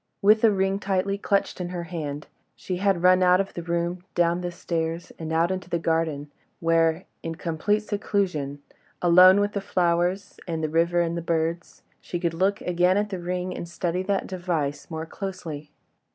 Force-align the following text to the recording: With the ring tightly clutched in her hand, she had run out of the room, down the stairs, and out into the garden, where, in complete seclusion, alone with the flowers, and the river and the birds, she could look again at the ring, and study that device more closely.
With 0.23 0.41
the 0.41 0.49
ring 0.51 0.79
tightly 0.79 1.19
clutched 1.19 1.61
in 1.61 1.69
her 1.69 1.83
hand, 1.83 2.25
she 2.55 2.77
had 2.77 3.03
run 3.03 3.21
out 3.21 3.39
of 3.39 3.53
the 3.53 3.61
room, 3.61 4.03
down 4.15 4.41
the 4.41 4.51
stairs, 4.51 5.11
and 5.19 5.31
out 5.31 5.51
into 5.51 5.69
the 5.69 5.77
garden, 5.77 6.31
where, 6.59 7.05
in 7.21 7.35
complete 7.35 7.81
seclusion, 7.83 8.63
alone 8.99 9.39
with 9.39 9.51
the 9.51 9.61
flowers, 9.61 10.39
and 10.47 10.63
the 10.63 10.69
river 10.69 11.01
and 11.01 11.15
the 11.15 11.21
birds, 11.21 11.83
she 12.01 12.19
could 12.19 12.33
look 12.33 12.61
again 12.61 12.97
at 12.97 13.09
the 13.11 13.19
ring, 13.19 13.55
and 13.55 13.69
study 13.69 14.01
that 14.01 14.25
device 14.25 14.89
more 14.89 15.05
closely. 15.05 15.69